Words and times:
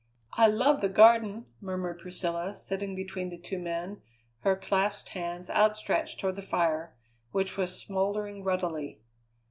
"I 0.33 0.47
love 0.47 0.81
the 0.81 0.89
Garden!" 0.89 1.45
murmured 1.61 1.99
Priscilla, 1.99 2.57
sitting 2.57 2.95
between 2.95 3.29
the 3.29 3.37
two 3.37 3.59
men, 3.59 4.01
her 4.39 4.55
clasped 4.55 5.09
hands 5.09 5.47
outstretched 5.51 6.19
toward 6.19 6.37
the 6.37 6.41
fire, 6.41 6.95
which 7.33 7.55
was 7.55 7.77
smouldering 7.79 8.43
ruddily. 8.43 8.97